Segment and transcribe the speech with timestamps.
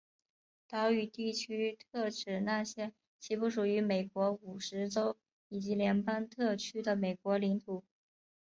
[0.67, 5.15] 岛屿地区特指那些其不属于美国五十州
[5.47, 7.83] 以及联邦特区的美国领土。